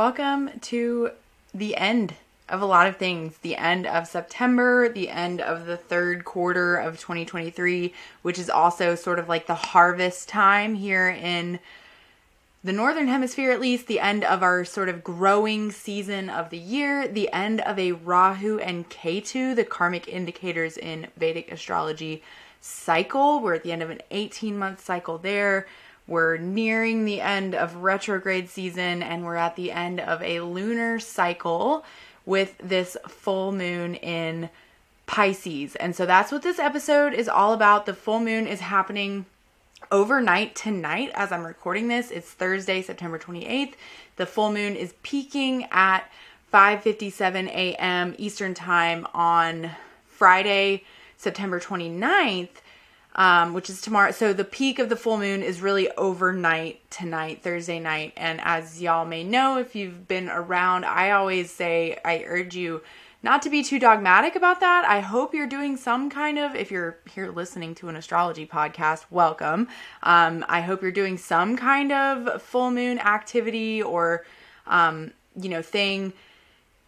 [0.00, 1.10] Welcome to
[1.52, 2.14] the end
[2.48, 3.36] of a lot of things.
[3.42, 8.94] The end of September, the end of the third quarter of 2023, which is also
[8.94, 11.58] sort of like the harvest time here in
[12.64, 16.56] the northern hemisphere at least, the end of our sort of growing season of the
[16.56, 22.22] year, the end of a Rahu and Ketu, the karmic indicators in Vedic astrology
[22.62, 23.42] cycle.
[23.42, 25.66] We're at the end of an 18 month cycle there.
[26.10, 30.98] We're nearing the end of retrograde season and we're at the end of a lunar
[30.98, 31.84] cycle
[32.26, 34.50] with this full moon in
[35.06, 35.76] Pisces.
[35.76, 37.86] And so that's what this episode is all about.
[37.86, 39.24] The full moon is happening
[39.92, 42.10] overnight tonight as I'm recording this.
[42.10, 43.74] It's Thursday, September 28th.
[44.16, 46.10] The full moon is peaking at
[46.52, 48.16] 5:57 a.m.
[48.18, 49.70] Eastern Time on
[50.08, 50.82] Friday,
[51.16, 52.48] September 29th,
[53.14, 54.10] um, which is tomorrow.
[54.12, 58.12] So the peak of the full moon is really overnight tonight, Thursday night.
[58.16, 62.82] And as y'all may know, if you've been around, I always say I urge you
[63.22, 64.84] not to be too dogmatic about that.
[64.86, 69.04] I hope you're doing some kind of, if you're here listening to an astrology podcast,
[69.10, 69.68] welcome.
[70.02, 74.24] Um, I hope you're doing some kind of full moon activity or,
[74.66, 76.14] um, you know, thing.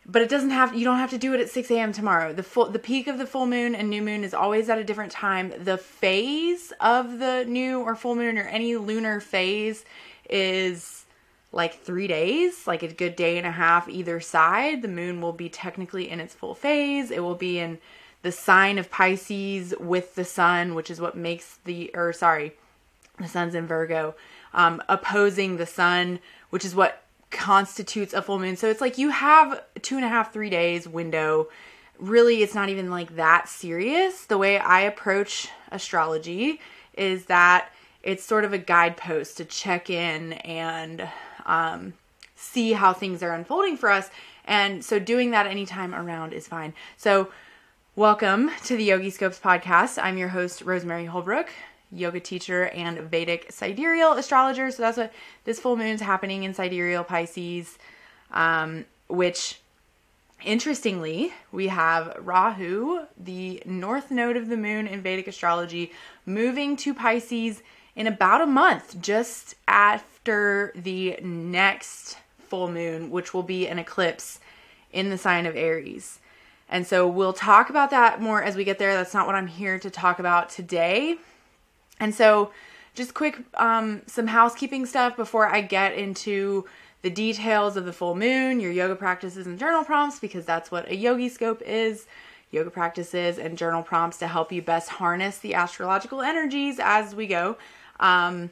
[0.04, 1.92] But it doesn't have, you don't have to do it at 6 a.m.
[1.92, 2.32] tomorrow.
[2.32, 4.84] The full, the peak of the full moon and new moon is always at a
[4.84, 5.52] different time.
[5.56, 9.84] The phase of the new or full moon or any lunar phase
[10.28, 11.04] is
[11.52, 14.82] like three days, like a good day and a half either side.
[14.82, 17.10] The moon will be technically in its full phase.
[17.10, 17.78] It will be in
[18.22, 22.52] the sign of Pisces with the sun, which is what makes the, or sorry,
[23.18, 24.14] the sun's in Virgo,
[24.54, 27.02] um, opposing the sun, which is what
[27.32, 28.56] constitutes a full moon.
[28.56, 31.48] So it's like you have two and a half, three days window.
[31.98, 34.26] Really, it's not even like that serious.
[34.26, 36.60] The way I approach astrology
[36.94, 37.70] is that
[38.02, 41.08] it's sort of a guidepost to check in and
[41.46, 41.94] um,
[42.36, 44.10] see how things are unfolding for us.
[44.44, 46.74] And so doing that anytime around is fine.
[46.96, 47.30] So,
[47.94, 50.02] welcome to the Yogiscopes podcast.
[50.02, 51.50] I'm your host, Rosemary Holbrook,
[51.92, 54.70] yoga teacher and Vedic sidereal astrologer.
[54.70, 55.12] So, that's what
[55.44, 57.78] this full moon is happening in sidereal Pisces,
[58.30, 59.60] um, which
[60.44, 65.92] interestingly, we have Rahu, the north node of the moon in Vedic astrology,
[66.26, 67.62] moving to Pisces
[67.94, 72.16] in about a month, just after the next
[72.48, 74.40] full moon, which will be an eclipse
[74.92, 76.18] in the sign of Aries.
[76.68, 78.94] And so we'll talk about that more as we get there.
[78.94, 81.18] That's not what I'm here to talk about today.
[82.00, 82.50] And so,
[82.94, 86.66] just quick, um, some housekeeping stuff before I get into
[87.02, 90.88] the details of the full moon, your yoga practices, and journal prompts, because that's what
[90.88, 92.06] a yogi scope is
[92.50, 97.26] yoga practices and journal prompts to help you best harness the astrological energies as we
[97.26, 97.56] go.
[97.98, 98.50] Um,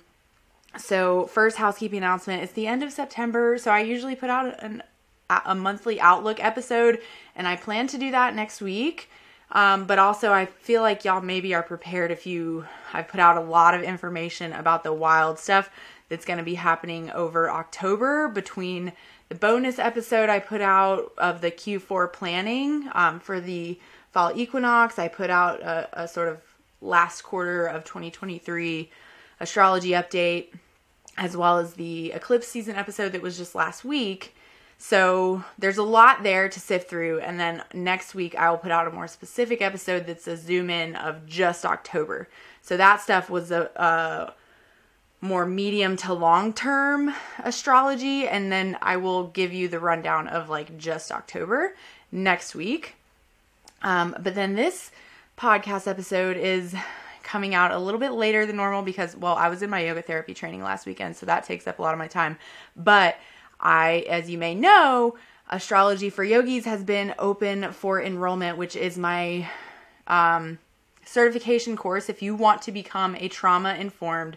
[0.79, 4.83] so first housekeeping announcement it's the end of september so i usually put out an,
[5.47, 7.01] a monthly outlook episode
[7.35, 9.11] and i plan to do that next week
[9.53, 13.37] um, but also i feel like y'all maybe are prepared if you I've put out
[13.37, 15.71] a lot of information about the wild stuff
[16.09, 18.93] that's going to be happening over october between
[19.29, 23.79] the bonus episode i put out of the q4 planning um, for the
[24.13, 26.39] fall equinox i put out a, a sort of
[26.81, 28.91] last quarter of 2023
[29.41, 30.49] astrology update,
[31.17, 34.35] as well as the eclipse season episode that was just last week.
[34.83, 37.21] So there's a lot there to sift through.
[37.21, 40.71] And then next week, I will put out a more specific episode that's a zoom
[40.71, 42.31] in of just October.
[42.63, 44.33] So that stuff was a, a
[45.21, 48.27] more medium to long term astrology.
[48.27, 51.77] And then I will give you the rundown of like just October
[52.11, 52.95] next week.
[53.83, 54.93] Um, but then this
[55.37, 56.75] podcast episode is
[57.23, 60.01] coming out a little bit later than normal because, well, I was in my yoga
[60.01, 62.39] therapy training last weekend, so that takes up a lot of my time.
[62.77, 63.19] But
[63.61, 65.17] I, as you may know,
[65.51, 69.49] Astrology for Yogis has been open for enrollment, which is my
[70.07, 70.59] um,
[71.05, 72.09] certification course.
[72.09, 74.37] If you want to become a trauma informed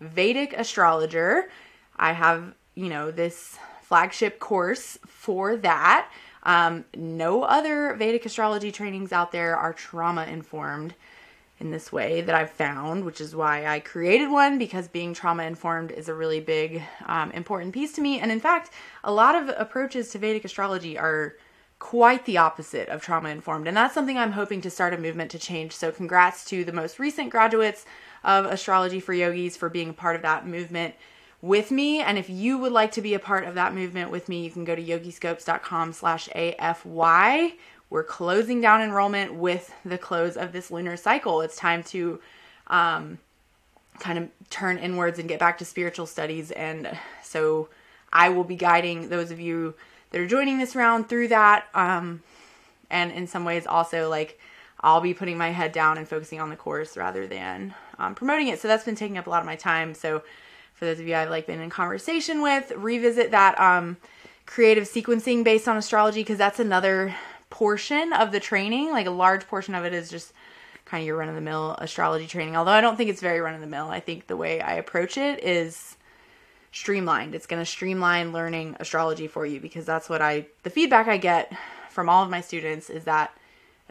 [0.00, 1.50] Vedic astrologer,
[1.96, 6.08] I have, you know, this flagship course for that.
[6.44, 10.94] Um, no other Vedic astrology trainings out there are trauma informed
[11.62, 15.44] in this way that I've found, which is why I created one because being trauma
[15.44, 18.18] informed is a really big, um, important piece to me.
[18.18, 18.70] And in fact,
[19.04, 21.36] a lot of approaches to Vedic astrology are
[21.78, 23.68] quite the opposite of trauma informed.
[23.68, 25.72] And that's something I'm hoping to start a movement to change.
[25.72, 27.84] So, congrats to the most recent graduates
[28.24, 30.94] of Astrology for Yogis for being a part of that movement
[31.40, 32.00] with me.
[32.00, 34.50] And if you would like to be a part of that movement with me, you
[34.50, 37.54] can go to yogiscopes.com slash AFY
[37.92, 41.42] we're closing down enrollment with the close of this lunar cycle.
[41.42, 42.20] It's time to
[42.68, 43.18] um,
[43.98, 46.50] kind of turn inwards and get back to spiritual studies.
[46.52, 47.68] And so
[48.10, 49.74] I will be guiding those of you
[50.10, 51.66] that are joining this round through that.
[51.74, 52.22] Um,
[52.88, 54.40] and in some ways, also like
[54.80, 58.48] I'll be putting my head down and focusing on the course rather than um, promoting
[58.48, 58.58] it.
[58.58, 59.92] So that's been taking up a lot of my time.
[59.92, 60.22] So
[60.72, 63.98] for those of you I've like been in conversation with, revisit that um,
[64.46, 67.14] creative sequencing based on astrology because that's another
[67.52, 68.90] portion of the training.
[68.90, 70.32] Like a large portion of it is just
[70.86, 72.56] kind of your run of the mill astrology training.
[72.56, 73.88] Although I don't think it's very run of the mill.
[73.88, 75.96] I think the way I approach it is
[76.72, 77.34] streamlined.
[77.34, 81.18] It's going to streamline learning astrology for you because that's what I, the feedback I
[81.18, 81.52] get
[81.90, 83.36] from all of my students is that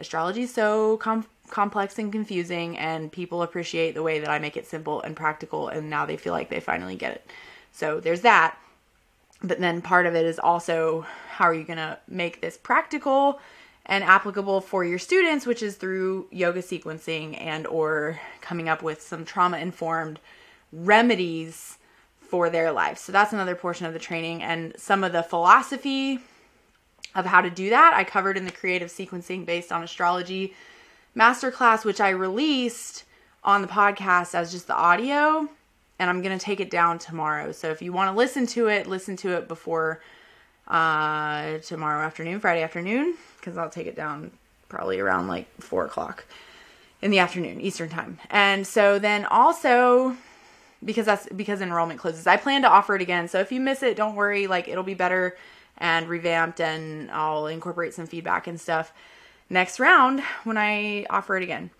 [0.00, 4.56] astrology is so com- complex and confusing, and people appreciate the way that I make
[4.56, 7.30] it simple and practical, and now they feel like they finally get it.
[7.70, 8.58] So there's that.
[9.42, 13.40] But then part of it is also how are you going to make this practical
[13.86, 19.02] and applicable for your students, which is through yoga sequencing and or coming up with
[19.02, 20.20] some trauma informed
[20.72, 21.78] remedies
[22.20, 22.98] for their life.
[22.98, 26.20] So that's another portion of the training and some of the philosophy
[27.14, 30.54] of how to do that I covered in the creative sequencing based on astrology
[31.14, 33.04] masterclass which I released
[33.44, 35.48] on the podcast as just the audio
[36.02, 37.52] and I'm going to take it down tomorrow.
[37.52, 40.02] So if you want to listen to it, listen to it before
[40.66, 44.32] uh, tomorrow afternoon, Friday afternoon, because I'll take it down
[44.68, 46.24] probably around like four o'clock
[47.02, 48.18] in the afternoon, Eastern time.
[48.30, 50.16] And so then also
[50.84, 52.26] because that's because enrollment closes.
[52.26, 53.28] I plan to offer it again.
[53.28, 54.48] So if you miss it, don't worry.
[54.48, 55.36] Like it'll be better
[55.78, 58.92] and revamped, and I'll incorporate some feedback and stuff
[59.48, 61.70] next round when I offer it again.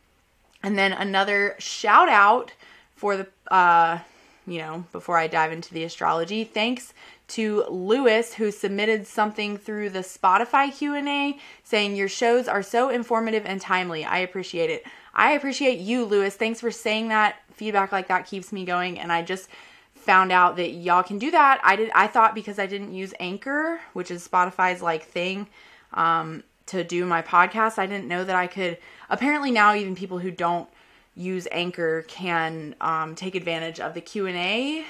[0.63, 2.53] And then another shout out
[2.95, 3.99] for the, uh,
[4.47, 6.45] you know, before I dive into the astrology.
[6.45, 6.93] Thanks
[7.29, 13.47] to Lewis who submitted something through the Spotify Q&A saying your shows are so informative
[13.47, 14.05] and timely.
[14.05, 14.85] I appreciate it.
[15.15, 16.37] I appreciate you, Lewis.
[16.37, 17.37] Thanks for saying that.
[17.53, 19.49] Feedback like that keeps me going and I just
[19.95, 21.61] found out that y'all can do that.
[21.63, 25.47] I did I thought because I didn't use Anchor, which is Spotify's like thing,
[25.95, 28.79] um, to do my podcast, I didn't know that I could
[29.11, 30.69] apparently now even people who don't
[31.15, 34.85] use Anchor can um, take advantage of the Q&A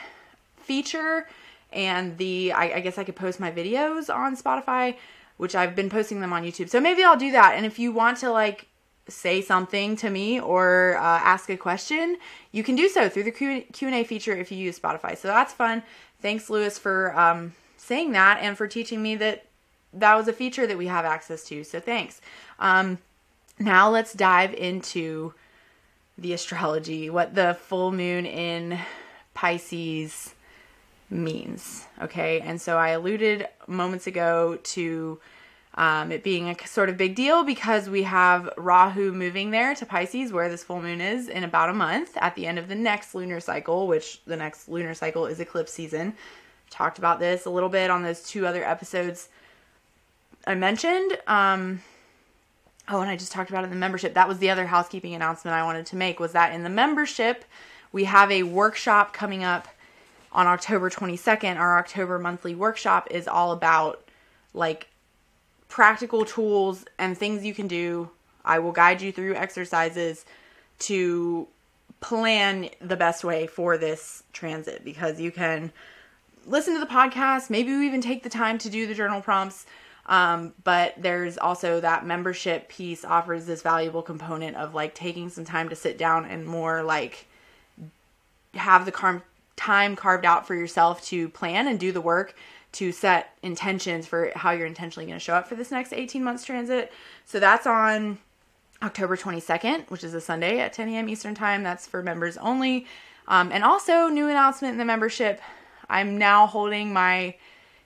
[0.57, 1.29] feature
[1.73, 4.97] and the I, I guess I could post my videos on Spotify,
[5.37, 6.69] which I've been posting them on YouTube.
[6.69, 7.55] So maybe I'll do that.
[7.57, 8.67] And if you want to like
[9.09, 12.19] say something to me or uh, ask a question,
[12.53, 15.17] you can do so through the Q and A feature if you use Spotify.
[15.17, 15.83] So that's fun.
[16.21, 19.47] Thanks, Lewis, for um, saying that and for teaching me that
[19.93, 21.65] that was a feature that we have access to.
[21.65, 22.21] So thanks.
[22.59, 22.99] Um,
[23.59, 25.35] now let's dive into
[26.19, 28.79] the astrology, what the full moon in
[29.35, 30.35] Pisces
[31.11, 31.87] means.
[32.00, 35.20] Okay, and so I alluded moments ago to
[35.75, 39.87] um, it being a sort of big deal because we have Rahu moving there to
[39.87, 42.75] Pisces, where this full moon is, in about a month at the end of the
[42.75, 46.15] next lunar cycle, which the next lunar cycle is eclipse season.
[46.69, 49.29] Talked about this a little bit on those two other episodes
[50.47, 51.19] I mentioned.
[51.26, 51.81] Um,
[52.88, 54.14] oh, and I just talked about it in the membership.
[54.14, 57.44] That was the other housekeeping announcement I wanted to make was that in the membership,
[57.93, 59.69] we have a workshop coming up
[60.32, 61.58] on October 22nd.
[61.58, 64.08] Our October monthly workshop is all about
[64.55, 64.88] like
[65.69, 68.11] practical tools and things you can do.
[68.44, 70.25] I will guide you through exercises
[70.81, 71.46] to
[72.00, 75.73] plan the best way for this transit because you can
[76.46, 79.64] listen to the podcast, maybe you even take the time to do the journal prompts.
[80.07, 85.44] Um, but there's also that membership piece offers this valuable component of like taking some
[85.44, 87.27] time to sit down and more like
[88.55, 89.23] have the car-
[89.56, 92.35] time carved out for yourself to plan and do the work
[92.73, 96.25] to set intentions for how you're intentionally going to show up for this next 18
[96.25, 96.93] months transit.
[97.27, 98.19] So that's on
[98.82, 101.09] October 22nd, which is a Sunday at 10 a.m.
[101.09, 101.63] Eastern Time.
[101.63, 102.87] That's for members only.
[103.29, 105.41] Um, and also, new announcement in the membership.
[105.89, 107.37] I'm now holding my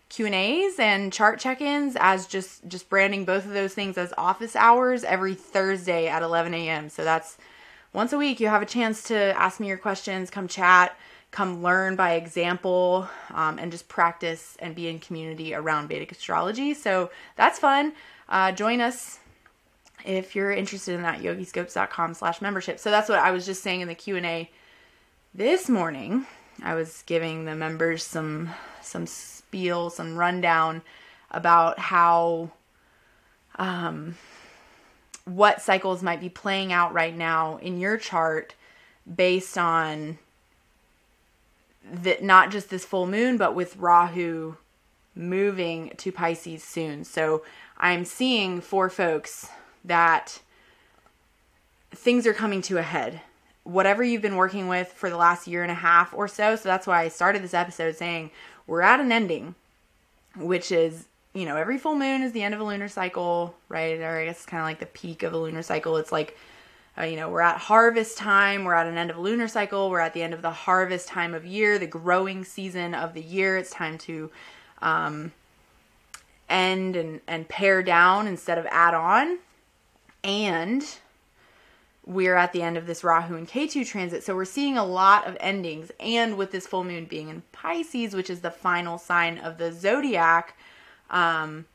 [0.09, 4.13] Q and A's and chart check-ins as just just branding both of those things as
[4.17, 6.89] office hours every Thursday at 11 a.m.
[6.89, 7.39] So that's
[7.93, 8.41] once a week.
[8.41, 10.97] You have a chance to ask me your questions, come chat
[11.37, 16.73] come learn by example um, and just practice and be in community around Vedic astrology.
[16.73, 17.93] So that's fun.
[18.27, 19.19] Uh, join us
[20.07, 22.79] if you're interested in that yogiscopes.com slash membership.
[22.79, 24.51] So that's what I was just saying in the Q&A
[25.35, 26.27] this morning.
[26.63, 28.51] I was giving the members some
[28.83, 30.83] some spiel, some rundown
[31.31, 32.51] about how
[33.57, 34.17] um,
[35.25, 38.55] what cycles might be playing out right now in your chart
[39.13, 40.19] based on
[41.93, 44.57] that not just this full moon, but with Rahu
[45.15, 47.05] moving to Pisces soon.
[47.05, 47.43] So
[47.79, 49.49] I'm seeing for folks
[49.85, 50.41] that
[51.91, 53.21] things are coming to a head.
[53.67, 56.55] Whatever you've been working with for the last year and a half or so.
[56.55, 58.31] So that's why I started this episode saying
[58.69, 59.57] we're at an ending,
[60.37, 64.01] which is, you know, every full moon is the end of a lunar cycle, right?
[64.01, 65.97] Or I guess it's kind of like the peak of a lunar cycle.
[65.97, 66.39] It's like,
[66.97, 69.91] uh, you know, we're at harvest time, we're at an end of a lunar cycle,
[69.91, 73.21] we're at the end of the harvest time of year, the growing season of the
[73.21, 73.57] year.
[73.57, 74.31] It's time to
[74.81, 75.33] um,
[76.49, 79.39] end and, and pare down instead of add on.
[80.25, 80.85] And
[82.07, 84.23] we're at the end of this Rahu and Ketu transit.
[84.23, 85.91] So we're seeing a lot of endings.
[85.99, 89.73] And with this full moon being in Pisces, which is the final sign of the
[89.73, 90.57] zodiac,
[91.11, 91.67] um,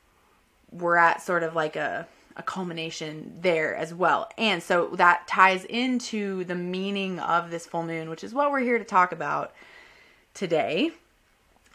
[0.70, 4.30] we're at sort of like a, a culmination there as well.
[4.38, 8.60] And so that ties into the meaning of this full moon, which is what we're
[8.60, 9.52] here to talk about
[10.32, 10.92] today.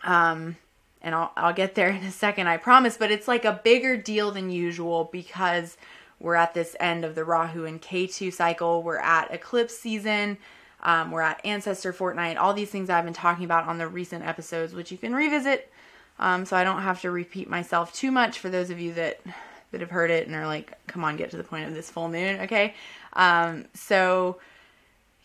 [0.03, 0.57] Um,
[1.03, 2.97] and I'll, I'll get there in a second, I promise.
[2.97, 5.77] But it's like a bigger deal than usual because
[6.19, 8.83] we're at this end of the Rahu and Ketu cycle.
[8.83, 10.37] We're at eclipse season.
[10.81, 12.37] Um, we're at ancestor fortnight.
[12.37, 15.71] All these things I've been talking about on the recent episodes, which you can revisit.
[16.19, 19.19] Um, so I don't have to repeat myself too much for those of you that
[19.71, 21.89] that have heard it and are like, "Come on, get to the point of this
[21.89, 22.73] full moon." Okay.
[23.13, 24.39] Um, so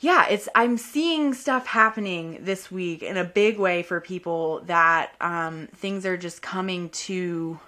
[0.01, 5.13] yeah, it's I'm seeing stuff happening this week in a big way for people that
[5.21, 7.59] um, things are just coming to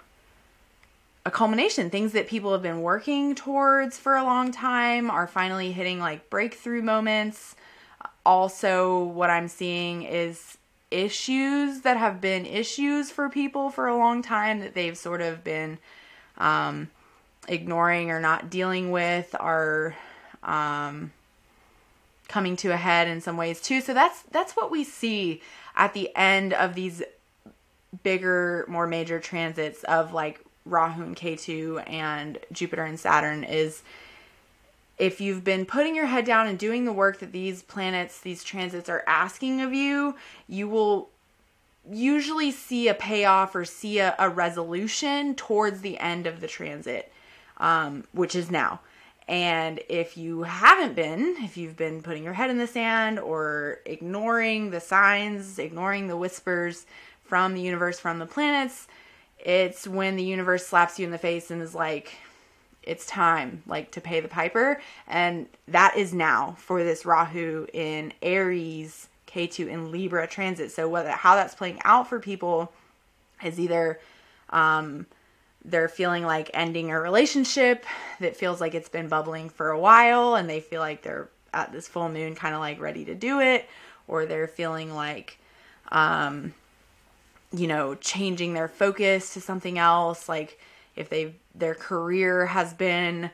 [1.25, 1.89] a culmination.
[1.89, 6.29] Things that people have been working towards for a long time are finally hitting like
[6.29, 7.55] breakthrough moments.
[8.25, 10.57] Also, what I'm seeing is
[10.91, 15.43] issues that have been issues for people for a long time that they've sort of
[15.43, 15.79] been
[16.37, 16.89] um,
[17.47, 19.95] ignoring or not dealing with are
[20.43, 21.11] um,
[22.27, 23.81] coming to a head in some ways too.
[23.81, 25.41] So that's that's what we see
[25.75, 27.01] at the end of these
[28.03, 33.83] bigger, more major transits of like Rahu and Ketu and Jupiter and Saturn is
[34.97, 38.43] if you've been putting your head down and doing the work that these planets, these
[38.43, 40.15] transits are asking of you,
[40.47, 41.09] you will
[41.89, 47.11] usually see a payoff or see a, a resolution towards the end of the transit,
[47.57, 48.79] um, which is now.
[49.27, 53.79] And if you haven't been, if you've been putting your head in the sand or
[53.85, 56.85] ignoring the signs, ignoring the whispers
[57.23, 58.87] from the universe, from the planets,
[59.45, 62.17] it's when the universe slaps you in the face and is like,
[62.81, 64.81] it's time like to pay the piper.
[65.07, 70.71] And that is now for this rahu in aries ketu in libra transit.
[70.71, 72.71] So whether how that's playing out for people
[73.43, 73.99] is either
[74.49, 75.05] um,
[75.63, 77.85] they're feeling like ending a relationship
[78.19, 81.71] that feels like it's been bubbling for a while and they feel like they're at
[81.71, 83.67] this full moon kind of like ready to do it
[84.07, 85.39] or they're feeling like
[85.91, 86.53] um,
[87.55, 90.59] you know, changing their focus to something else, like
[90.95, 93.31] if they their career has been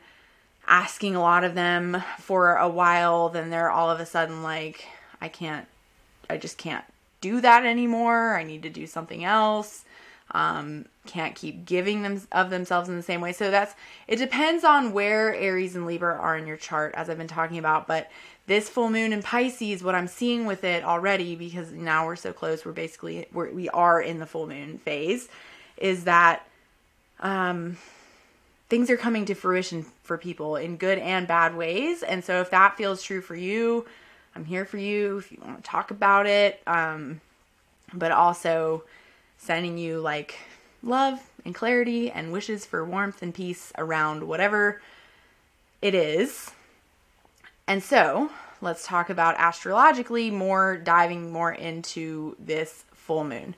[0.66, 4.86] asking a lot of them for a while, then they're all of a sudden like,
[5.20, 5.66] I can't,
[6.30, 6.84] I just can't
[7.20, 8.36] do that anymore.
[8.36, 9.84] I need to do something else.
[10.30, 13.32] Um, can't keep giving them of themselves in the same way.
[13.32, 13.74] So that's
[14.08, 17.58] it depends on where Aries and Libra are in your chart, as I've been talking
[17.58, 17.86] about.
[17.86, 18.10] But
[18.46, 22.32] this full moon in Pisces, what I'm seeing with it already, because now we're so
[22.32, 25.28] close, we're basically we're, we are in the full moon phase,
[25.76, 26.46] is that
[27.20, 27.76] um,
[28.68, 32.02] things are coming to fruition for people in good and bad ways.
[32.02, 33.86] And so if that feels true for you,
[34.34, 35.18] I'm here for you.
[35.18, 37.20] If you want to talk about it, um,
[37.94, 38.82] but also
[39.38, 40.38] sending you like
[40.82, 44.80] love and clarity and wishes for warmth and peace around whatever
[45.80, 46.50] it is
[47.72, 48.28] and so
[48.60, 53.54] let's talk about astrologically more, diving more into this full moon,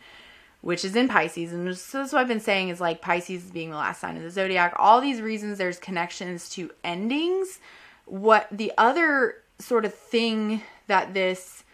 [0.61, 1.53] which is in Pisces.
[1.53, 4.23] And so that's what I've been saying is like Pisces being the last sign of
[4.23, 4.73] the zodiac.
[4.77, 7.59] All these reasons there's connections to endings.
[8.05, 11.65] What the other sort of thing that this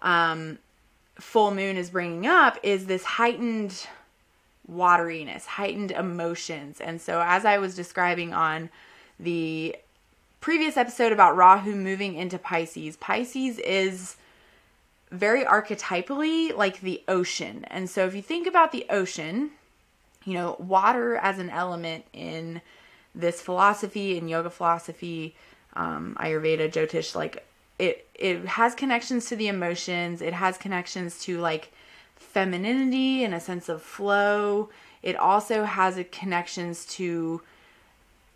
[0.00, 0.60] um,
[1.16, 3.86] full moon is bringing up is this heightened
[4.66, 6.80] wateriness, heightened emotions.
[6.80, 8.70] And so, as I was describing on
[9.20, 9.76] the
[10.42, 14.16] previous episode about Rahu moving into Pisces, Pisces is
[15.10, 17.64] very archetypally like the ocean.
[17.68, 19.52] And so if you think about the ocean,
[20.24, 22.60] you know, water as an element in
[23.14, 25.36] this philosophy and yoga philosophy,
[25.74, 27.46] um, Ayurveda, Jyotish, like
[27.78, 30.20] it it has connections to the emotions.
[30.20, 31.72] It has connections to like
[32.16, 34.70] femininity and a sense of flow.
[35.02, 37.42] It also has connections to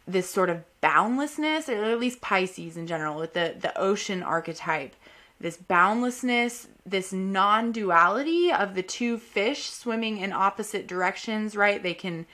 [0.06, 4.94] this sort of boundlessness, or at least Pisces in general, with the, the ocean archetype,
[5.40, 11.82] this boundlessness, this non duality of the two fish swimming in opposite directions, right?
[11.82, 12.24] They can,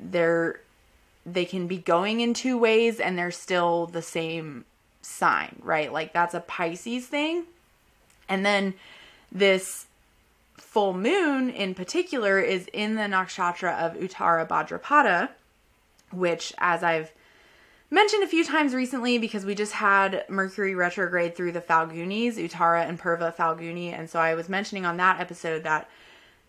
[0.00, 0.60] they're,
[1.26, 4.64] they can be going in two ways and they're still the same
[5.02, 5.92] sign, right?
[5.92, 7.44] Like that's a Pisces thing.
[8.26, 8.72] And then
[9.30, 9.84] this
[10.56, 15.28] full moon in particular is in the nakshatra of Uttara Bhadrapada,
[16.10, 17.12] which, as I've
[17.90, 22.88] mentioned a few times recently, because we just had Mercury retrograde through the Falgunis, Uttara
[22.88, 25.88] and Purva Falguni, and so I was mentioning on that episode that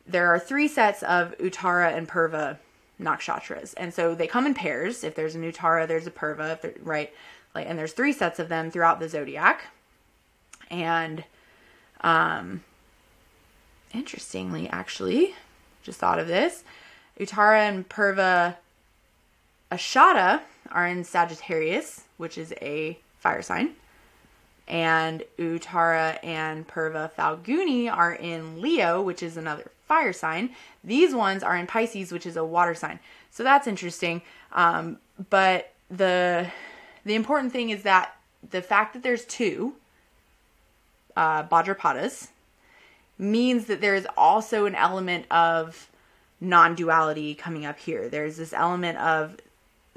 [0.07, 2.57] there are three sets of Uttara and Purva
[2.99, 5.03] nakshatras, and so they come in pairs.
[5.03, 7.13] If there's an Uttara, there's a Purva, right?
[7.53, 9.65] Like, and there's three sets of them throughout the zodiac,
[10.71, 11.23] and
[12.01, 12.63] um,
[13.93, 15.35] interestingly, actually,
[15.83, 16.63] just thought of this.
[17.19, 18.55] Uttara and Purva
[19.71, 20.41] Ashada
[20.71, 23.71] are in Sagittarius, which is a fire sign.
[24.67, 30.49] And Uttara and Purva Falguni are in Leo, which is another fire sign.
[30.83, 32.99] These ones are in Pisces, which is a water sign.
[33.31, 34.21] So that's interesting.
[34.51, 34.97] Um,
[35.29, 36.49] but the
[37.05, 38.15] the important thing is that
[38.49, 39.73] the fact that there's two
[41.15, 41.43] uh,
[43.17, 45.89] means that there is also an element of
[46.39, 48.09] non duality coming up here.
[48.09, 49.37] There's this element of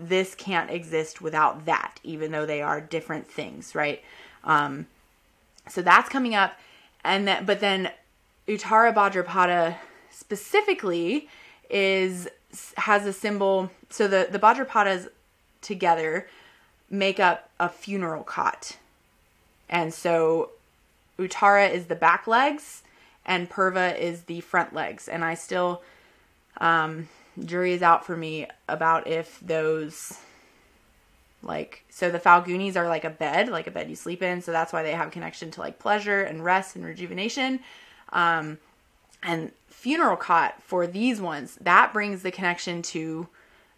[0.00, 4.02] this can't exist without that, even though they are different things, right?
[4.44, 4.86] Um,
[5.68, 6.54] so that's coming up.
[7.04, 7.90] And that, but then
[8.48, 9.76] Uttara Bhadrapada
[10.10, 11.28] specifically
[11.68, 12.28] is
[12.76, 13.70] has a symbol.
[13.90, 15.08] So the the Bhadrapadas
[15.60, 16.28] together
[16.90, 18.76] make up a funeral cot,
[19.68, 20.50] and so
[21.18, 22.82] Uttara is the back legs,
[23.24, 25.08] and Purva is the front legs.
[25.08, 25.82] And I still,
[26.58, 27.08] um,
[27.44, 30.18] jury is out for me about if those,
[31.42, 34.42] like, so the Falgunis are like a bed, like a bed you sleep in.
[34.42, 37.60] So that's why they have a connection to like pleasure and rest and rejuvenation.
[38.12, 38.58] Um,
[39.22, 43.28] and funeral cot for these ones, that brings the connection to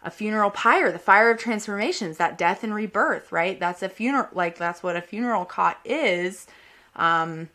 [0.01, 3.59] a funeral pyre, the fire of transformations, that death and rebirth, right?
[3.59, 6.47] That's a funeral, like, that's what a funeral cot is.
[6.95, 7.49] Um,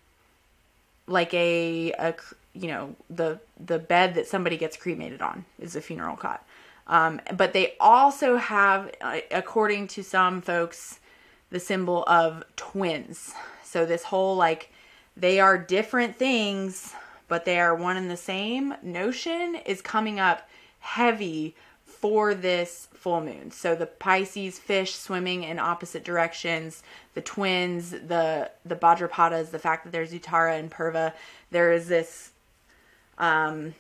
[1.07, 2.15] like a, a
[2.59, 6.45] you know the the bed that somebody gets cremated on is a funeral cot
[6.87, 11.01] um, but they also have uh, according to some folks
[11.51, 14.73] the symbol of twins so this whole like
[15.17, 16.95] they are different things
[17.29, 20.49] but they are one and the same notion is coming up
[20.81, 23.51] heavy for this full moon.
[23.51, 26.83] So the Pisces fish swimming in opposite directions,
[27.15, 31.13] the twins, the the Bhadrapadas, the fact that there's Uttara and Purva,
[31.51, 32.31] there is this
[33.19, 33.75] um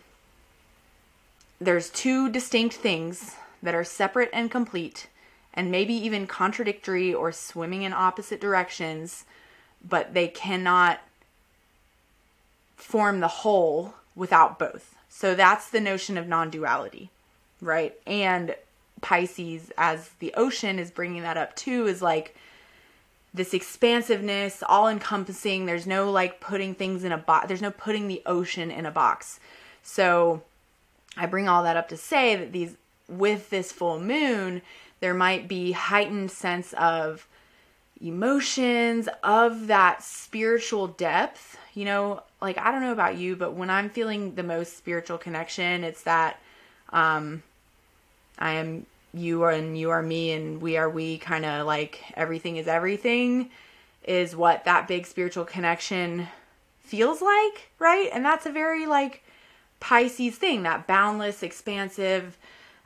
[1.60, 5.08] there's two distinct things that are separate and complete
[5.54, 9.24] and maybe even contradictory or swimming in opposite directions,
[9.86, 11.00] but they cannot
[12.76, 14.94] form the whole without both.
[15.08, 17.10] So that's the notion of non-duality
[17.60, 17.94] right?
[18.06, 18.54] And
[19.00, 22.36] Pisces as the ocean is bringing that up too is like
[23.32, 25.66] this expansiveness, all encompassing.
[25.66, 27.48] There's no like putting things in a box.
[27.48, 29.38] There's no putting the ocean in a box.
[29.82, 30.42] So
[31.16, 32.76] I bring all that up to say that these
[33.08, 34.62] with this full moon,
[35.00, 37.26] there might be heightened sense of
[38.00, 41.58] emotions of that spiritual depth.
[41.74, 45.18] You know, like I don't know about you, but when I'm feeling the most spiritual
[45.18, 46.40] connection, it's that
[46.90, 47.42] um
[48.38, 52.02] I am you are and you are me and we are we kind of like
[52.14, 53.50] everything is everything
[54.04, 56.28] is what that big spiritual connection
[56.80, 58.08] feels like, right?
[58.12, 59.22] And that's a very like
[59.80, 62.36] Pisces thing, that boundless, expansive,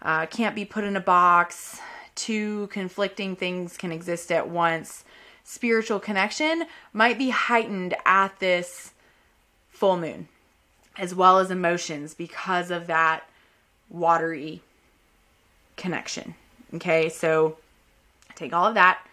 [0.03, 1.81] uh, can't be put in a box,
[2.15, 5.05] two conflicting things can exist at once.
[5.45, 8.93] Spiritual connection might be heightened at this
[9.71, 10.29] full moon,
[10.99, 13.29] as well as emotions because of that
[13.89, 14.63] watery
[15.77, 16.35] connection.
[16.75, 17.57] Okay, so
[18.35, 19.05] take all of that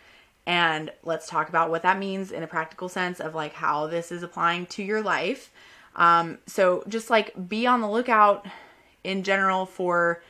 [0.50, 4.12] and let's talk about what that means in a practical sense of like how this
[4.12, 5.52] is applying to your life.
[5.96, 8.48] Um, so just like be on the lookout
[9.04, 10.24] in general for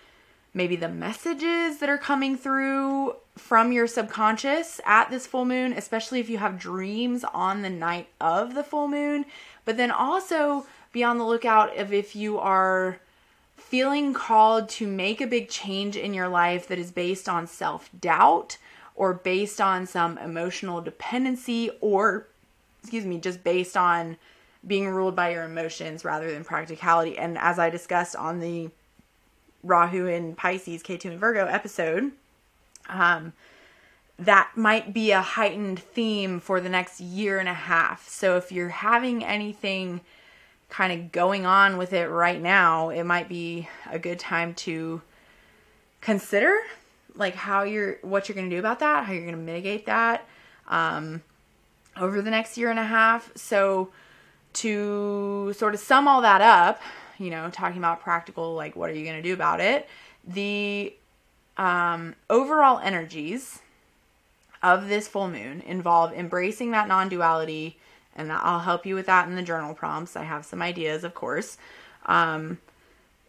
[0.53, 6.19] maybe the messages that are coming through from your subconscious at this full moon, especially
[6.19, 9.23] if you have dreams on the night of the full moon.
[9.63, 12.99] But then also be on the lookout of if you are
[13.60, 17.89] feeling called to make a big change in your life that is based on self
[18.00, 18.58] doubt
[18.95, 22.28] or based on some emotional dependency or,
[22.82, 24.17] excuse me, just based on
[24.65, 27.17] being ruled by your emotions rather than practicality.
[27.17, 28.69] And as I discussed on the
[29.63, 32.12] Rahu and Pisces, Ketu and Virgo episode,
[32.89, 33.34] um,
[34.17, 38.08] that might be a heightened theme for the next year and a half.
[38.10, 40.02] So if you're having anything
[40.69, 45.01] kind of going on with it right now, it might be a good time to
[46.01, 46.55] consider
[47.15, 49.86] like how you're what you're going to do about that, how you're going to mitigate
[49.88, 50.25] that
[50.67, 51.21] um,
[51.97, 53.32] over the next year and a half.
[53.36, 53.89] So
[54.53, 56.82] to sort of sum all that up,
[57.17, 59.88] you know, talking about practical, like what are you going to do about it?
[60.25, 60.93] The
[61.58, 63.60] um, overall energies
[64.62, 67.77] of this full moon involve embracing that non duality,
[68.19, 70.15] and I'll help you with that in the journal prompts.
[70.15, 71.58] I have some ideas, of course.
[72.05, 72.60] Um,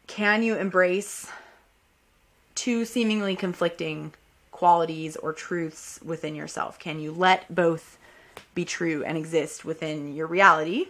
[0.06, 1.28] can you embrace
[2.56, 4.12] two seemingly conflicting
[4.50, 6.78] qualities or truths within yourself?
[6.78, 7.96] Can you let both
[8.54, 10.88] be true and exist within your reality?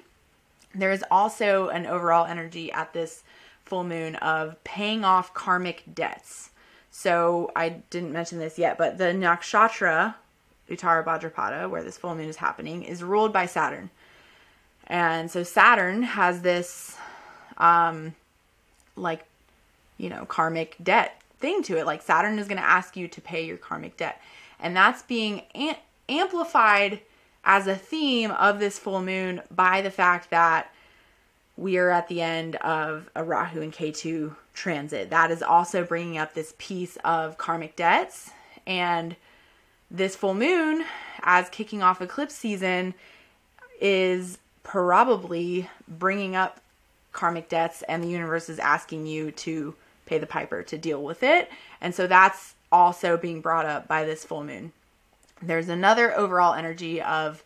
[0.74, 3.22] There is also an overall energy at this
[3.64, 6.50] full moon of paying off karmic debts.
[6.90, 10.14] So I didn't mention this yet, but the nakshatra
[10.70, 13.90] Uttara Bhadrapada, where this full moon is happening, is ruled by Saturn.
[14.86, 16.96] And so Saturn has this,
[17.58, 18.14] um,
[18.96, 19.24] like,
[19.98, 21.86] you know, karmic debt thing to it.
[21.86, 24.20] Like Saturn is going to ask you to pay your karmic debt.
[24.58, 25.76] And that's being am-
[26.08, 27.00] amplified
[27.44, 30.72] as a theme of this full moon by the fact that
[31.56, 35.10] we are at the end of a Rahu and Ketu transit.
[35.10, 38.30] That is also bringing up this piece of karmic debts.
[38.66, 39.16] And
[39.90, 40.84] this full moon,
[41.22, 42.94] as kicking off eclipse season,
[43.80, 46.60] is probably bringing up
[47.12, 49.74] karmic debts, and the universe is asking you to
[50.06, 51.50] pay the piper to deal with it.
[51.80, 54.72] And so that's also being brought up by this full moon.
[55.42, 57.42] There's another overall energy of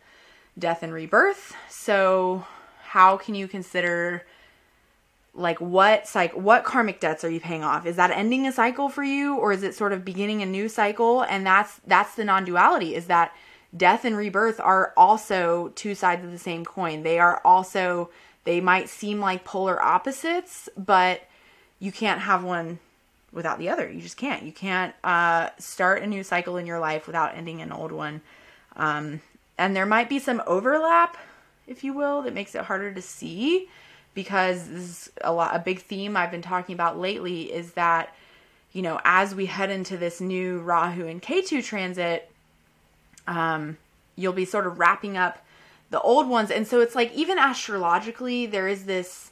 [0.57, 1.55] death and rebirth.
[1.69, 2.45] So,
[2.83, 4.25] how can you consider
[5.35, 7.85] like what like what karmic debts are you paying off?
[7.85, 10.69] Is that ending a cycle for you or is it sort of beginning a new
[10.69, 11.21] cycle?
[11.23, 13.35] And that's that's the non-duality is that
[13.75, 17.03] death and rebirth are also two sides of the same coin.
[17.03, 18.09] They are also
[18.45, 21.21] they might seem like polar opposites but
[21.79, 22.79] you can't have one
[23.33, 23.91] without the other.
[23.91, 24.43] You just can't.
[24.43, 28.21] You can't uh, start a new cycle in your life without ending an old one.
[28.77, 29.21] Um,
[29.57, 31.17] and there might be some overlap
[31.67, 33.67] if you will that makes it harder to see
[34.15, 38.15] because this is a lot a big theme I've been talking about lately is that
[38.71, 42.31] you know as we head into this new Rahu and Ketu transit
[43.27, 43.77] um
[44.15, 45.45] you'll be sort of wrapping up
[45.91, 49.31] the old ones and so it's like even astrologically there is this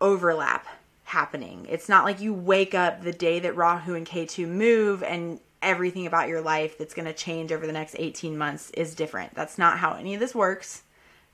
[0.00, 0.66] overlap
[1.04, 1.66] happening.
[1.68, 6.06] It's not like you wake up the day that Rahu and Ketu move and everything
[6.06, 9.34] about your life that's going to change over the next 18 months is different.
[9.34, 10.82] That's not how any of this works,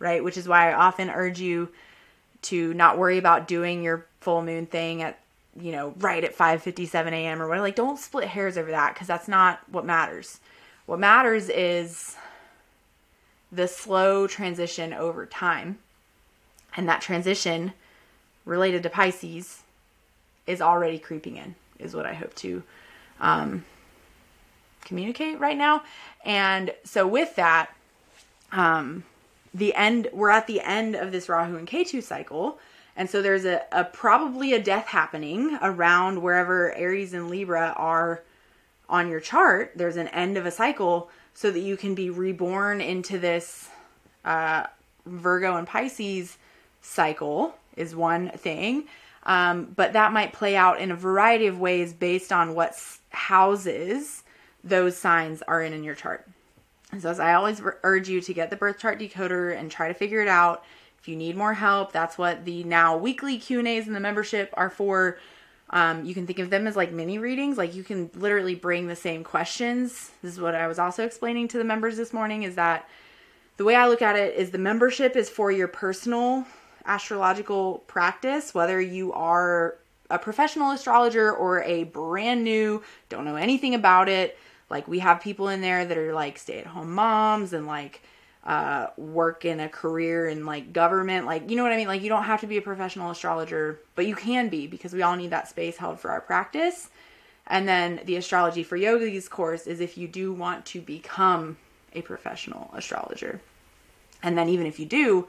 [0.01, 0.23] right?
[0.23, 1.69] Which is why I often urge you
[2.43, 5.19] to not worry about doing your full moon thing at
[5.61, 7.43] you know right at 5:57 a.m.
[7.43, 7.67] or whatever.
[7.67, 10.41] Like don't split hairs over that because that's not what matters.
[10.87, 12.17] What matters is
[13.51, 15.79] the slow transition over time.
[16.77, 17.73] And that transition
[18.45, 19.63] related to Pisces
[20.47, 22.63] is already creeping in, is what I hope to
[23.21, 23.65] um,
[24.85, 25.83] communicate right now.
[26.25, 27.71] And so, with that,
[28.53, 29.05] um,
[29.55, 32.59] the end we're at the end of this Rahu and Ketu cycle.
[32.97, 38.25] And so there's a, a probably a death happening around wherever Aries and Libra are
[38.89, 39.73] on your chart.
[39.77, 43.69] There's an end of a cycle so that you can be reborn into this
[44.25, 44.67] uh,
[45.07, 46.39] Virgo and Pisces
[46.81, 48.87] cycle is one thing.
[49.23, 52.75] Um, but that might play out in a variety of ways based on what
[53.11, 54.25] houses
[54.65, 56.27] those signs are in in your chart.
[57.01, 59.95] So, as I always urge you to get the birth chart decoder and try to
[59.95, 60.65] figure it out.
[60.99, 64.01] If you need more help, that's what the now weekly Q and A's in the
[64.01, 65.19] membership are for.
[65.71, 67.59] Um, you can think of them as like mini readings.
[67.59, 70.11] Like you can literally bring the same questions.
[70.23, 72.43] This is what I was also explaining to the members this morning.
[72.43, 72.89] Is that
[73.59, 76.47] the way I look at it is the membership is for your personal
[76.87, 79.77] astrological practice, whether you are
[80.09, 84.39] a professional astrologer or a brand new, don't know anything about it
[84.71, 88.03] like we have people in there that are like stay at home moms and like
[88.45, 91.27] uh, work in a career in like government.
[91.27, 91.89] Like, you know what I mean?
[91.89, 95.03] Like, you don't have to be a professional astrologer, but you can be because we
[95.03, 96.89] all need that space held for our practice.
[97.47, 101.57] And then the astrology for yogis course is if you do want to become
[101.95, 103.41] a professional astrologer.
[104.23, 105.27] And then even if you do,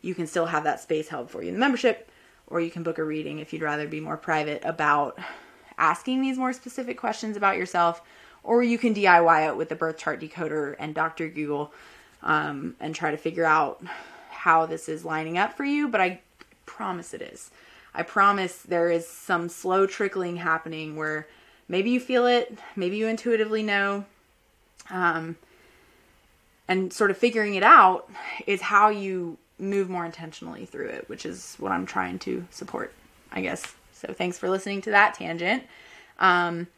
[0.00, 2.10] you can still have that space held for you in the membership,
[2.46, 5.18] or you can book a reading if you'd rather be more private about
[5.76, 8.02] asking these more specific questions about yourself
[8.42, 11.28] or you can DIY it with the birth chart decoder and Dr.
[11.28, 11.72] Google
[12.22, 13.82] um, and try to figure out
[14.30, 15.88] how this is lining up for you.
[15.88, 16.20] But I
[16.66, 17.50] promise it is.
[17.94, 21.26] I promise there is some slow trickling happening where
[21.68, 24.04] maybe you feel it, maybe you intuitively know.
[24.90, 25.36] Um,
[26.68, 28.10] and sort of figuring it out
[28.46, 32.92] is how you move more intentionally through it, which is what I'm trying to support,
[33.32, 33.74] I guess.
[33.92, 35.64] So thanks for listening to that tangent.
[36.20, 36.68] Um,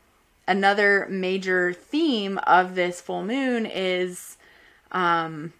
[0.47, 4.37] another major theme of this full moon is
[4.93, 5.53] um,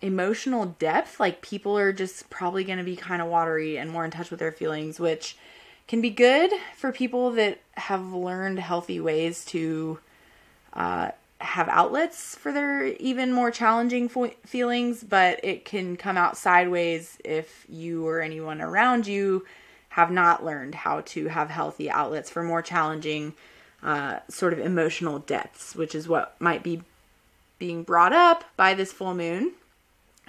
[0.00, 1.20] emotional depth.
[1.20, 4.30] Like people are just probably going to be kind of watery and more in touch
[4.30, 5.36] with their feelings, which
[5.86, 9.98] can be good for people that have learned healthy ways to
[10.72, 16.36] uh, have outlets for their even more challenging fo- feelings, but it can come out
[16.36, 19.44] sideways if you or anyone around you
[19.90, 23.34] have not learned how to have healthy outlets for more challenging
[23.84, 26.82] uh, sort of emotional depths, which is what might be
[27.58, 29.52] being brought up by this full moon.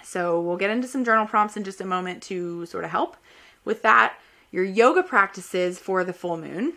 [0.04, 3.18] So we'll get into some journal prompts in just a moment to sort of help
[3.64, 4.20] with that.
[4.52, 6.74] Your yoga practices for the full moon.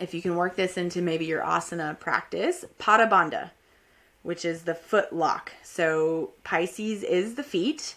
[0.00, 3.50] If you can work this into maybe your asana practice, Pada Bandha,
[4.22, 5.52] which is the foot lock.
[5.62, 7.94] So Pisces is the feet.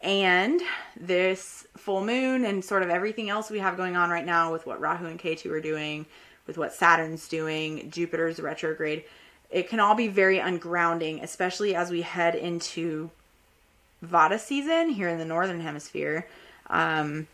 [0.00, 0.60] And
[0.96, 4.66] this full moon and sort of everything else we have going on right now with
[4.66, 6.06] what Rahu and Ketu are doing,
[6.46, 9.04] with what Saturn's doing, Jupiter's retrograde,
[9.50, 13.10] it can all be very ungrounding, especially as we head into
[14.04, 16.26] Vata season here in the northern hemisphere.
[16.68, 17.26] Um,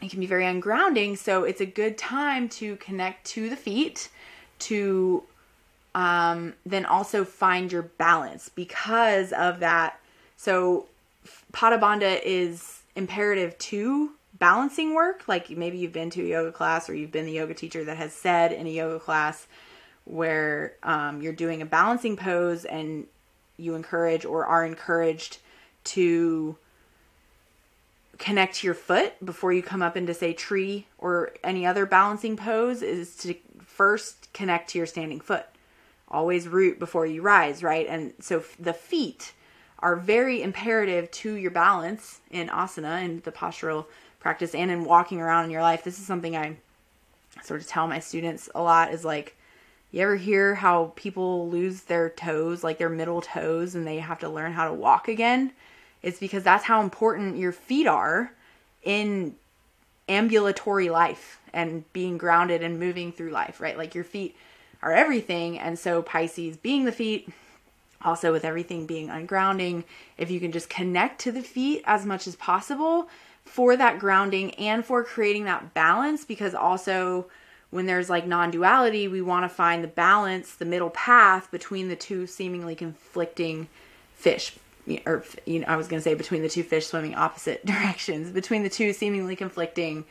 [0.00, 4.08] it can be very ungrounding, so it's a good time to connect to the feet,
[4.60, 5.24] to
[5.94, 9.98] um, then also find your balance because of that.
[10.36, 10.86] So,
[11.52, 15.24] Pada Bandha is imperative to balancing work.
[15.26, 17.96] Like maybe you've been to a yoga class or you've been the yoga teacher that
[17.96, 19.46] has said in a yoga class
[20.04, 23.06] where um, you're doing a balancing pose and
[23.58, 25.38] you encourage or are encouraged
[25.84, 26.56] to
[28.18, 32.82] connect your foot before you come up into say tree or any other balancing pose
[32.82, 35.46] is to first connect to your standing foot
[36.08, 39.32] always root before you rise right and so the feet
[39.78, 43.86] are very imperative to your balance in asana and the postural
[44.20, 46.56] practice and in walking around in your life this is something i
[47.42, 49.36] sort of tell my students a lot is like
[49.90, 54.18] you ever hear how people lose their toes, like their middle toes, and they have
[54.20, 55.52] to learn how to walk again?
[56.02, 58.32] It's because that's how important your feet are
[58.82, 59.34] in
[60.08, 63.78] ambulatory life and being grounded and moving through life, right?
[63.78, 64.36] Like your feet
[64.82, 65.58] are everything.
[65.58, 67.30] And so, Pisces being the feet,
[68.02, 69.84] also with everything being ungrounding,
[70.18, 73.08] if you can just connect to the feet as much as possible
[73.48, 77.26] for that grounding and for creating that balance, because also
[77.70, 81.88] when there's like non duality, we want to find the balance, the middle path between
[81.88, 83.68] the two seemingly conflicting
[84.14, 84.56] fish.
[85.04, 88.30] Or, you know, I was going to say between the two fish swimming opposite directions,
[88.30, 90.06] between the two seemingly conflicting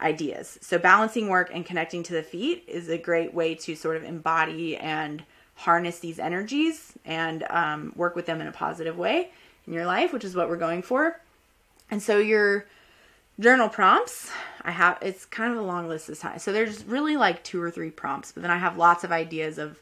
[0.00, 0.58] ideas.
[0.62, 4.04] So, balancing work and connecting to the feet is a great way to sort of
[4.04, 5.22] embody and
[5.56, 9.30] harness these energies and um, work with them in a positive way
[9.66, 11.20] in your life, which is what we're going for.
[11.90, 12.64] And so, your
[13.40, 14.30] journal prompts
[14.62, 16.38] i have it's kind of a long list this time.
[16.38, 19.58] So there's really like two or three prompts but then i have lots of ideas
[19.58, 19.78] of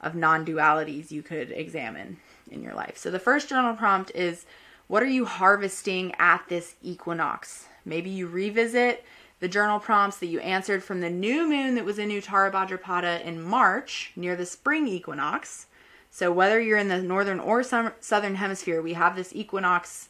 [0.00, 2.18] of non-dualities you could examine
[2.50, 2.96] in your life.
[2.96, 4.46] So the first journal prompt is
[4.88, 7.66] what are you harvesting at this equinox?
[7.84, 9.04] Maybe you revisit
[9.40, 13.22] the journal prompts that you answered from the new moon that was in Uttara Bhadrapada
[13.22, 15.66] in March near the spring equinox.
[16.10, 20.08] So, whether you're in the northern or southern hemisphere, we have this equinox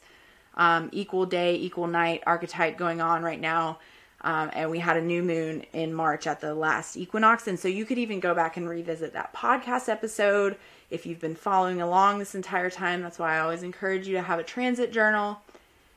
[0.56, 3.78] um, equal day, equal night archetype going on right now.
[4.22, 7.46] Um, and we had a new moon in March at the last equinox.
[7.46, 10.56] And so you could even go back and revisit that podcast episode
[10.90, 13.02] if you've been following along this entire time.
[13.02, 15.40] That's why I always encourage you to have a transit journal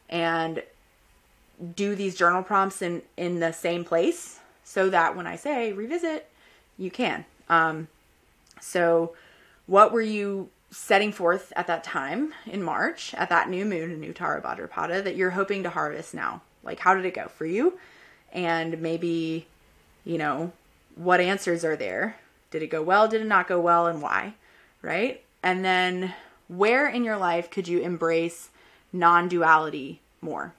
[0.09, 0.61] and
[1.75, 6.29] do these journal prompts in, in the same place so that when I say revisit,
[6.77, 7.25] you can.
[7.49, 7.87] Um,
[8.61, 9.15] so,
[9.65, 14.13] what were you setting forth at that time in March, at that new moon in
[14.13, 16.41] Uttara Bhadrapada, that you're hoping to harvest now?
[16.63, 17.79] Like, how did it go for you?
[18.31, 19.47] And maybe,
[20.05, 20.51] you know,
[20.95, 22.17] what answers are there?
[22.51, 23.07] Did it go well?
[23.07, 23.87] Did it not go well?
[23.87, 24.33] And why?
[24.81, 25.23] Right?
[25.41, 26.13] And then,
[26.47, 28.49] where in your life could you embrace
[28.91, 30.53] non duality more?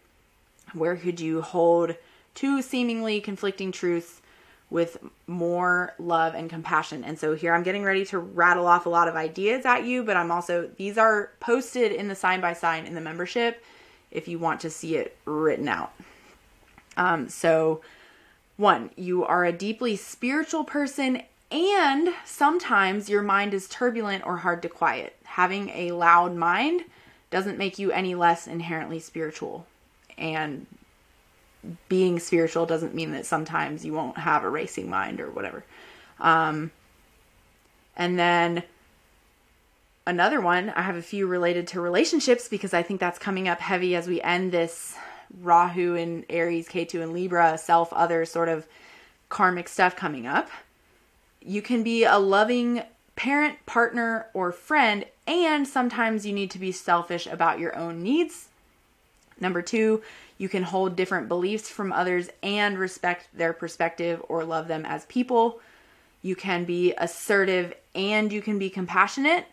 [0.72, 1.96] Where could you hold
[2.34, 4.19] two seemingly conflicting truths
[4.70, 7.02] with more love and compassion.
[7.04, 10.04] And so here I'm getting ready to rattle off a lot of ideas at you,
[10.04, 13.62] but I'm also, these are posted in the sign by sign in the membership
[14.10, 15.92] if you want to see it written out.
[16.96, 17.80] Um, so,
[18.56, 24.62] one, you are a deeply spiritual person, and sometimes your mind is turbulent or hard
[24.62, 25.16] to quiet.
[25.24, 26.84] Having a loud mind
[27.30, 29.66] doesn't make you any less inherently spiritual.
[30.18, 30.66] And
[31.88, 35.64] being spiritual doesn't mean that sometimes you won't have a racing mind or whatever.
[36.18, 36.70] Um,
[37.96, 38.62] and then
[40.06, 43.60] another one, I have a few related to relationships because I think that's coming up
[43.60, 44.96] heavy as we end this
[45.40, 48.66] Rahu and Aries, Ketu and Libra, self, other sort of
[49.28, 50.50] karmic stuff coming up.
[51.40, 52.82] You can be a loving
[53.16, 58.48] parent, partner, or friend, and sometimes you need to be selfish about your own needs.
[59.40, 60.02] Number two,
[60.38, 65.06] you can hold different beliefs from others and respect their perspective or love them as
[65.06, 65.60] people.
[66.22, 69.46] You can be assertive and you can be compassionate.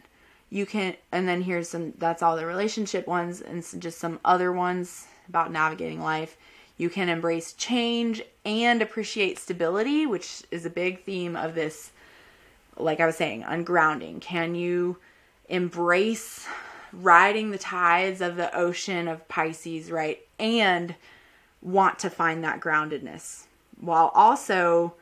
[0.50, 4.52] You can, and then here's some, that's all the relationship ones and just some other
[4.52, 6.38] ones about navigating life.
[6.78, 11.92] You can embrace change and appreciate stability, which is a big theme of this,
[12.78, 14.22] like I was saying, ungrounding.
[14.22, 14.98] Can you
[15.50, 16.48] embrace
[16.94, 20.20] riding the tides of the ocean of Pisces, right?
[20.40, 20.96] And
[21.62, 23.46] want to find that groundedness
[23.80, 24.94] while also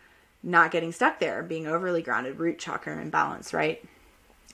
[0.43, 3.83] not getting stuck there, being overly grounded, root chakra imbalance, right?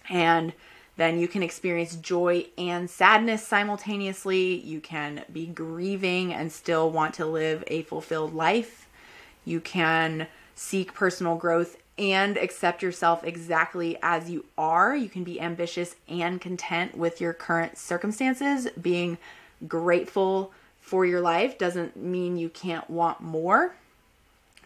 [0.10, 0.54] And
[0.98, 4.56] then you can experience joy and sadness simultaneously.
[4.62, 8.88] You can be grieving and still want to live a fulfilled life.
[9.44, 14.96] You can seek personal growth and accept yourself exactly as you are.
[14.96, 18.68] You can be ambitious and content with your current circumstances.
[18.82, 19.20] Being
[19.68, 23.76] grateful for your life doesn't mean you can't want more,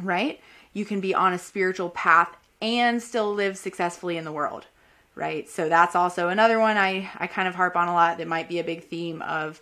[0.02, 0.40] right?
[0.72, 2.30] You can be on a spiritual path
[2.62, 4.66] and still live successfully in the world,
[5.14, 5.50] right?
[5.50, 8.48] So that's also another one I, I kind of harp on a lot that might
[8.48, 9.60] be a big theme of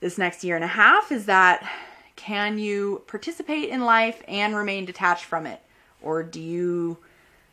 [0.00, 1.70] this next year and a half is that
[2.16, 5.60] can you participate in life and remain detached from it?
[6.04, 6.98] Or do you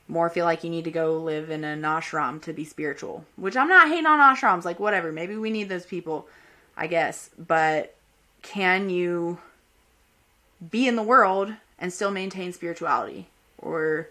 [0.07, 3.25] more feel like you need to go live in an ashram to be spiritual?
[3.37, 5.11] Which I'm not hating on ashrams, like whatever.
[5.11, 6.27] Maybe we need those people,
[6.75, 7.29] I guess.
[7.39, 7.95] But
[8.41, 9.39] can you
[10.69, 13.29] be in the world and still maintain spirituality?
[13.57, 14.09] Or,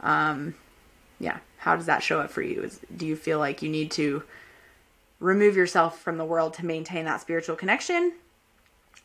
[0.00, 0.54] um,
[1.20, 2.62] yeah, how does that show up for you?
[2.62, 4.24] Is, do you feel like you need to
[5.20, 8.12] remove yourself from the world to maintain that spiritual connection?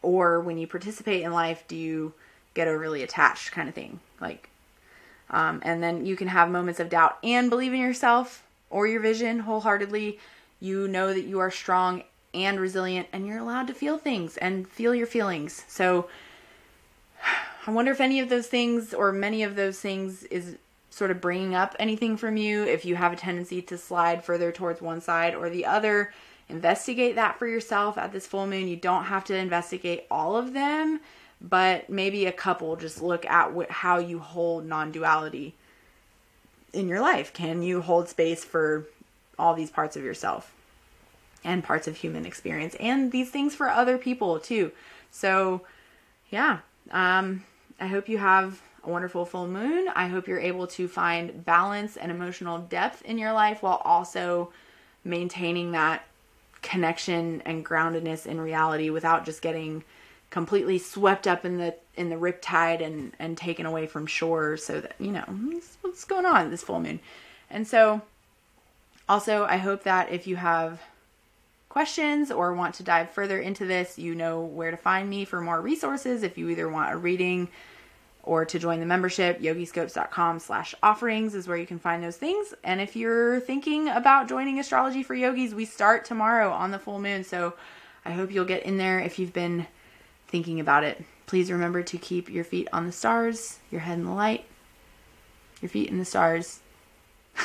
[0.02, 2.14] Or when you participate in life, do you
[2.56, 4.00] get overly attached kind of thing?
[4.20, 4.50] Like,
[5.32, 9.02] um, and then you can have moments of doubt and believe in yourself or your
[9.02, 10.20] vision wholeheartedly.
[10.60, 14.68] You know that you are strong and resilient, and you're allowed to feel things and
[14.68, 15.66] feel your feelings.
[15.68, 16.08] So,
[17.68, 20.58] I wonder if any of those things or many of those things is
[20.90, 22.64] sort of bringing up anything from you.
[22.64, 26.14] If you have a tendency to slide further towards one side or the other,
[26.50, 28.68] investigate that for yourself at this full moon.
[28.68, 31.00] You don't have to investigate all of them
[31.42, 35.56] but maybe a couple just look at how you hold non-duality
[36.74, 37.34] in your life.
[37.34, 38.86] Can you hold space for
[39.38, 40.54] all these parts of yourself
[41.44, 44.72] and parts of human experience and these things for other people too?
[45.10, 45.62] So
[46.30, 46.60] yeah
[46.92, 47.44] um,
[47.80, 49.88] i hope you have a wonderful full moon.
[49.96, 54.52] I hope you're able to find balance and emotional depth in your life while also
[55.04, 56.04] maintaining that
[56.62, 59.84] connection and groundedness in reality without just getting
[60.32, 64.58] completely swept up in the in the rip tide and and taken away from shore
[64.58, 65.26] so that you know
[65.82, 67.00] what's going on this full moon?
[67.50, 68.02] And so
[69.12, 70.82] also i hope that if you have
[71.68, 75.40] questions or want to dive further into this you know where to find me for
[75.40, 76.24] more resources.
[76.24, 77.48] If you either want a reading
[78.24, 82.54] or to join the membership yogiscopes.com slash offerings is where you can find those things.
[82.64, 87.00] And if you're thinking about joining astrology for yogis we start tomorrow on the full
[87.00, 87.24] moon.
[87.24, 87.54] So
[88.06, 89.66] i hope you'll get in there if you've been
[90.32, 91.04] thinking about it.
[91.28, 94.46] Please remember to keep your feet on the stars, your head in the light,
[95.62, 96.60] your feet in the stars.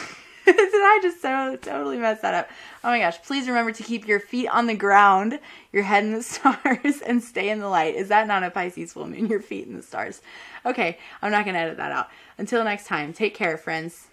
[0.47, 2.49] Did I just so totally mess that up?
[2.85, 3.21] Oh my gosh.
[3.23, 5.41] Please remember to keep your feet on the ground,
[5.73, 7.97] your head in the stars, and stay in the light.
[7.97, 9.27] Is that not a Pisces full moon?
[9.27, 10.23] Your feet in the stars.
[10.65, 12.09] Okay, I'm not going to edit that out.
[12.39, 14.07] Until next time, take care, friends.